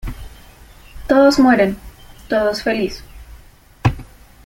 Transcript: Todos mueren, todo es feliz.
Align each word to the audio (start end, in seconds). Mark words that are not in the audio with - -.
Todos 1.07 1.37
mueren, 1.37 1.77
todo 2.27 2.49
es 2.49 2.63
feliz. 2.63 3.03